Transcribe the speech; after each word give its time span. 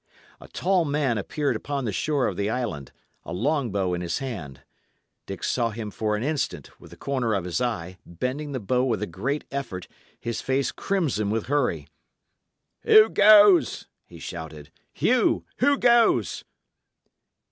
A 0.39 0.47
tall 0.47 0.83
man 0.83 1.19
appeared 1.19 1.55
upon 1.55 1.85
the 1.85 1.91
shore 1.93 2.25
of 2.25 2.35
the 2.35 2.49
island, 2.49 2.91
a 3.23 3.31
long 3.31 3.69
bow 3.71 3.93
in 3.93 4.01
his 4.01 4.17
hand. 4.17 4.61
Dick 5.27 5.43
saw 5.43 5.69
him 5.69 5.91
for 5.91 6.15
an 6.15 6.23
instant, 6.23 6.71
with 6.81 6.89
the 6.89 6.97
corner 6.97 7.35
of 7.35 7.43
his 7.45 7.61
eye, 7.61 7.99
bending 8.03 8.51
the 8.51 8.59
bow 8.59 8.83
with 8.83 9.03
a 9.03 9.05
great 9.05 9.45
effort, 9.51 9.87
his 10.19 10.41
face 10.41 10.71
crimson 10.71 11.29
with 11.29 11.45
hurry. 11.45 11.87
"Who 12.81 13.09
goes?" 13.11 13.85
he 14.07 14.17
shouted. 14.17 14.71
"Hugh, 14.91 15.45
who 15.59 15.77
goes?" 15.77 16.45